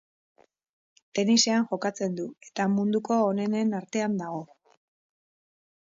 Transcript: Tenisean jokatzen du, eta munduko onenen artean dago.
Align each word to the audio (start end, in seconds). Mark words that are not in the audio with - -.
Tenisean 1.17 1.67
jokatzen 1.73 2.17
du, 2.21 2.25
eta 2.47 2.67
munduko 2.79 3.21
onenen 3.29 3.79
artean 3.81 4.19
dago. 4.23 4.45